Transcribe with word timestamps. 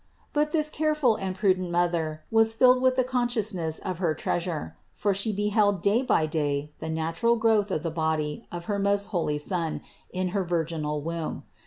But 0.33 0.51
this 0.51 0.71
careful 0.71 1.15
and 1.15 1.35
prudent 1.35 1.69
Mother 1.69 2.23
was 2.31 2.55
filled 2.55 2.81
with 2.81 2.95
the 2.95 3.03
con 3.03 3.29
sciousness 3.29 3.79
of 3.81 3.99
her 3.99 4.15
Treasure; 4.15 4.75
for 4.91 5.13
She 5.13 5.31
beheld 5.31 5.83
day 5.83 6.01
by 6.01 6.25
day 6.25 6.73
the 6.79 6.89
natural 6.89 7.35
growth 7.35 7.69
of 7.69 7.83
the 7.83 7.91
body 7.91 8.47
of 8.51 8.65
her 8.65 8.79
most 8.79 9.09
holy 9.09 9.37
Son 9.37 9.79
in 10.09 10.29
her 10.29 10.43
virginal 10.43 11.03
womb. 11.03 11.43